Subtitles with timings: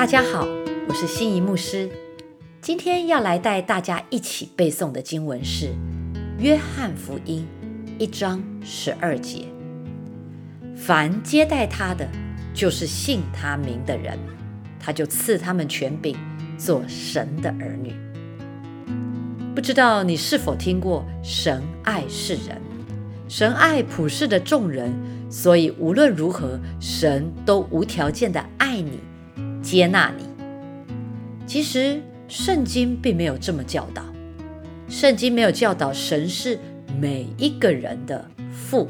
[0.00, 0.48] 大家好，
[0.88, 1.86] 我是心仪牧师。
[2.62, 5.66] 今天要来带大家一起背诵的经文是
[6.38, 7.46] 《约翰福音》
[7.98, 9.44] 一章十二节
[10.74, 12.08] ：“凡接待他的，
[12.54, 14.18] 就是信他名的人，
[14.78, 16.16] 他就赐他们权柄，
[16.56, 17.94] 做神的儿女。”
[19.54, 22.58] 不知道你是否听过“神爱世人，
[23.28, 24.90] 神爱普世的众人”，
[25.28, 28.98] 所以无论如何，神都无条件的爱你。
[29.62, 30.24] 接纳你。
[31.46, 34.02] 其实圣经并没有这么教导，
[34.88, 36.58] 圣经没有教导神是
[36.98, 38.88] 每一个人的父，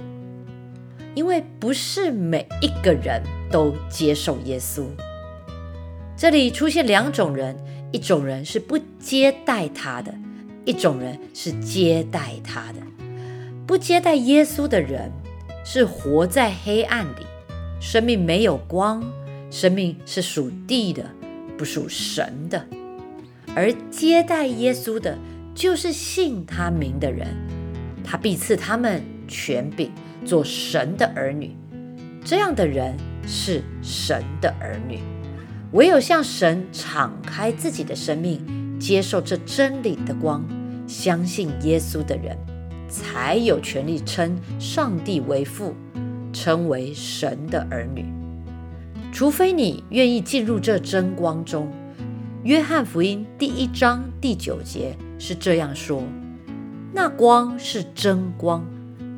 [1.14, 4.84] 因为不是每一个人都接受耶稣。
[6.16, 7.56] 这里出现两种人，
[7.92, 10.14] 一种人是不接待他的，
[10.66, 12.80] 一种人是接待他的。
[13.66, 15.10] 不接待耶稣的人
[15.64, 17.24] 是活在黑暗里，
[17.80, 19.02] 生命没有光。
[19.50, 21.04] 生命是属地的，
[21.58, 22.60] 不属神的；
[23.54, 25.18] 而接待耶稣的，
[25.54, 27.26] 就是信他名的人，
[28.04, 29.90] 他必赐他们权柄，
[30.24, 31.56] 做神的儿女。
[32.24, 35.00] 这样的人是神的儿女。
[35.72, 38.40] 唯有向神敞开自己的生命，
[38.78, 40.44] 接受这真理的光，
[40.86, 42.36] 相信耶稣的人，
[42.88, 45.74] 才有权利称上帝为父，
[46.32, 48.04] 称为神的儿女。
[49.12, 51.70] 除非你愿意进入这真光中，
[52.44, 56.02] 约翰福音第一章第九节是这样说
[56.94, 58.64] ：“那光是真光，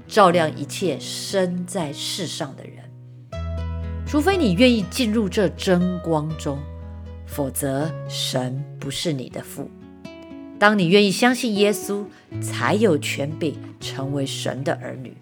[0.08, 2.72] 照亮一切生在世上的人。”
[4.06, 6.58] 除非你愿意进入这真光中，
[7.26, 9.70] 否则神不是你的父。
[10.58, 12.04] 当你愿意相信耶稣，
[12.40, 15.16] 才有权柄成为神的儿女。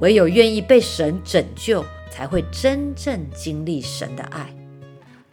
[0.00, 1.84] 唯有愿意被神拯救。
[2.12, 4.54] 才会真正经历神的爱。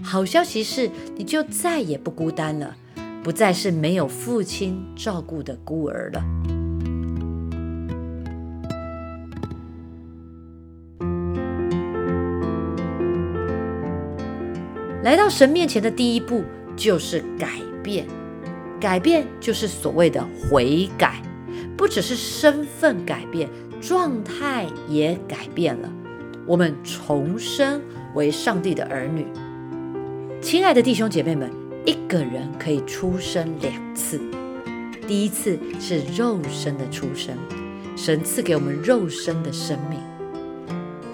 [0.01, 2.73] 好消息是，你就再也不孤单了，
[3.21, 6.23] 不再是没有父亲照顾的孤儿了。
[15.03, 16.45] 来到神面前的第一步
[16.77, 17.49] 就是改
[17.83, 18.05] 变，
[18.79, 21.21] 改变就是所谓的悔改，
[21.75, 23.49] 不只是身份改变，
[23.81, 25.89] 状态也改变了。
[26.45, 27.81] 我们重生
[28.15, 29.25] 为上帝的儿女，
[30.41, 31.49] 亲爱的弟兄姐妹们，
[31.85, 34.19] 一个人可以出生两次。
[35.07, 37.35] 第一次是肉身的出生，
[37.95, 39.99] 神赐给我们肉身的生命，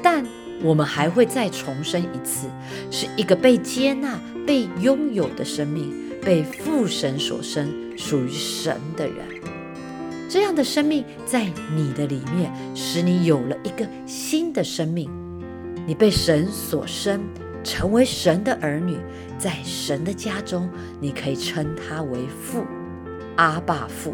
[0.01, 0.25] 但
[0.61, 2.47] 我们还会再重生一次，
[2.91, 9.34] 是一个被接纳、被拥有的生命，被父神所生，属于神的人。
[10.35, 15.09] 这样的生命在你的里面，使你有了一个新的生命。
[15.87, 17.23] 你被神所生，
[17.63, 18.97] 成为神的儿女，
[19.37, 20.69] 在神的家中，
[20.99, 22.65] 你可以称他为父，
[23.37, 24.13] 阿爸父。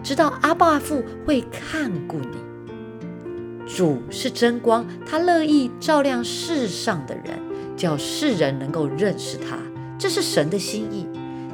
[0.00, 3.66] 知道阿爸父会看顾你。
[3.66, 7.36] 主是真光，他乐意照亮世上的人，
[7.76, 9.58] 叫世人能够认识他，
[9.98, 11.04] 这是神的心意。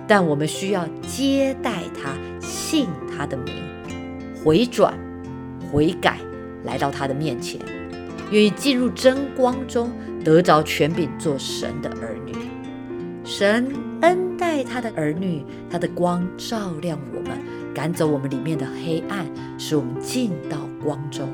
[0.06, 3.54] 但我们需要接待他，信他的名，
[4.44, 4.92] 回转、
[5.70, 6.18] 悔改，
[6.64, 7.60] 来到他的面前。
[8.30, 9.90] 愿意进入真光中，
[10.24, 12.32] 得着权柄，做神的儿女。
[13.24, 13.70] 神
[14.00, 17.38] 恩待他的儿女，他的光照亮我们，
[17.74, 19.26] 赶走我们里面的黑暗，
[19.58, 21.28] 使我们进到光中。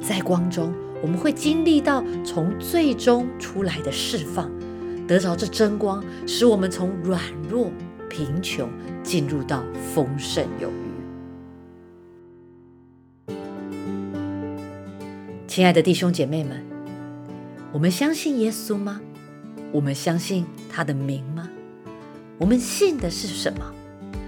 [0.00, 0.72] 在光中，
[1.02, 4.50] 我们会经历到从最终出来的释放，
[5.06, 7.70] 得着这真光，使我们从软弱、
[8.08, 8.70] 贫穷
[9.02, 9.62] 进入到
[9.94, 10.74] 丰盛有余。
[15.46, 16.64] 亲爱的弟兄姐妹们，
[17.72, 19.00] 我们相信耶稣吗？
[19.70, 21.48] 我们相信他的名吗？
[22.38, 23.72] 我们信的是什么？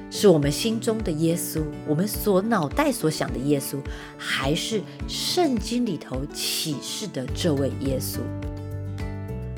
[0.09, 3.79] 是我们心中的耶稣，我们所脑袋所想的耶稣，
[4.17, 8.21] 还是圣经里头启示的这位耶稣？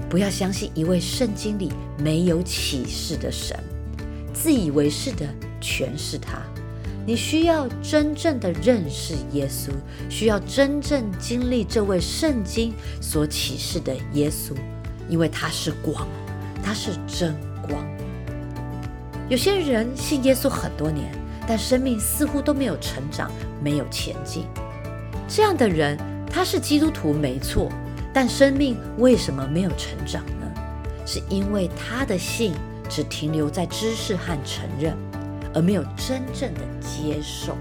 [0.09, 3.59] 不要相信一位圣经里没有启示的神，
[4.33, 5.27] 自以为是的
[5.61, 6.39] 诠释他。
[7.05, 9.71] 你需要真正的认识耶稣，
[10.11, 14.55] 需要真正经历这位圣经所启示的耶稣，
[15.09, 16.07] 因为他是光，
[16.63, 17.35] 他是真
[17.67, 17.87] 光。
[19.29, 21.11] 有些人信耶稣很多年，
[21.47, 23.31] 但生命似乎都没有成长，
[23.63, 24.45] 没有前进。
[25.27, 25.99] 这样的人，
[26.31, 27.71] 他是基督徒没错，
[28.13, 30.47] 但生命为什么没有成长呢？
[31.07, 32.53] 是因为他的信
[32.89, 34.97] 只停留在知识和承认。
[35.55, 37.57] 而没有真正的接受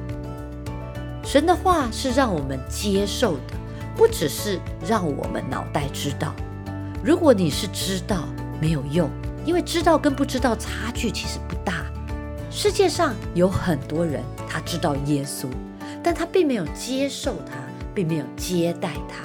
[1.23, 3.53] 神的话，是让我们接受的，
[3.95, 6.35] 不只是让我们脑袋知道。
[7.01, 8.27] 如果你是知道，
[8.61, 9.09] 没有用，
[9.45, 11.85] 因为知道跟不知道差距其实不大。
[12.51, 15.47] 世界上有很多人，他知道耶稣，
[16.03, 17.55] 但他并没有接受他，
[17.95, 19.23] 并没有接待他。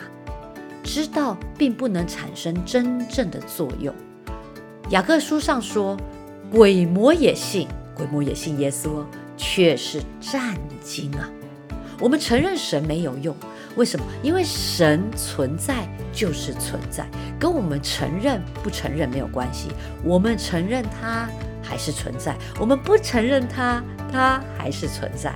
[0.82, 3.94] 知道并不能产生真正的作用。
[4.90, 5.96] 雅各书上说，
[6.50, 9.04] 鬼魔也信，鬼魔也信耶稣，
[9.36, 11.30] 却是战惊啊！
[11.98, 13.34] 我们承认神没有用，
[13.76, 14.04] 为什么？
[14.22, 17.06] 因为神存在就是存在，
[17.38, 19.68] 跟我们承认不承认没有关系。
[20.02, 21.28] 我们承认他
[21.62, 25.32] 还是存在，我们不承认他，他还是存在。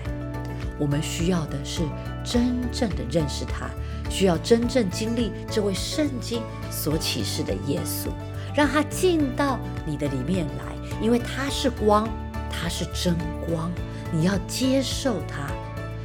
[0.78, 1.82] 我们需要的是
[2.22, 3.70] 真正的认识他，
[4.08, 8.08] 需要真正经历这位圣经所启示的耶稣。
[8.55, 12.08] 让他进到你的里面来，因为他是光，
[12.50, 13.14] 他是真
[13.47, 13.70] 光，
[14.11, 15.47] 你要接受他。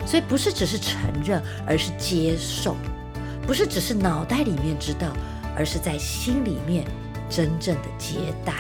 [0.06, 2.74] 所以不是只是承认，而是接受；
[3.48, 5.08] 不是只是脑袋里面知道，
[5.56, 6.84] 而是在心里面
[7.30, 8.54] 真正的接待。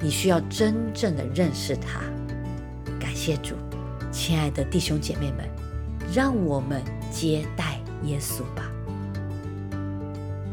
[0.00, 2.00] 你需要真正的认识他。
[2.98, 3.54] 感谢主，
[4.10, 5.48] 亲爱的弟兄姐妹们，
[6.12, 6.82] 让我们
[7.12, 8.70] 接待耶稣吧。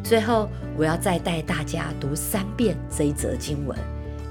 [0.04, 3.78] 最后，我要再带大家读三遍这一则经文，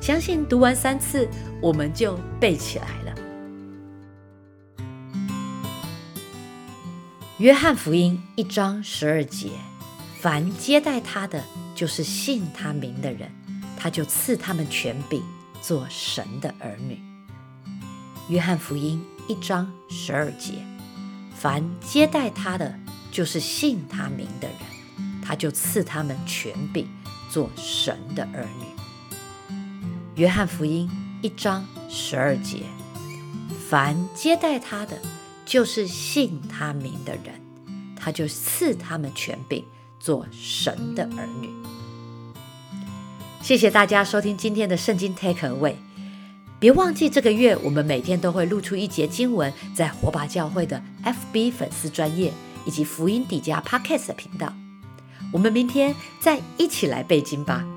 [0.01, 1.29] 相信读完三次，
[1.61, 3.15] 我们就背起来了。
[7.39, 9.51] 约翰福音一章十二节：
[10.21, 11.43] 凡接待他的，
[11.75, 13.29] 就是信他名的人，
[13.77, 15.23] 他就赐他们权柄，
[15.61, 17.01] 做神的儿女。
[18.29, 20.65] 约翰福音一章十二节：
[21.35, 22.79] 凡接待他的，
[23.13, 24.57] 就是信他名的人。
[25.25, 26.89] 他就赐他们权柄，
[27.31, 28.67] 做神的儿女。
[30.17, 30.91] 约翰福音
[31.23, 32.65] 一章十二节：
[33.71, 35.01] 凡接待他的，
[35.47, 37.41] 就是信他名的人，
[37.95, 39.65] 他就赐他们权柄，
[40.01, 41.49] 做神的儿女。
[43.41, 45.77] 谢谢大家收听今天的圣经 Take Away。
[46.59, 52.33] 别忘记这个月我们每天都会录出一节经文，在火把教会的 FB 粉丝专业
[52.65, 54.53] 以及福音底家 Podcast 频道。
[55.33, 57.72] 我们明天再一起来背经吧。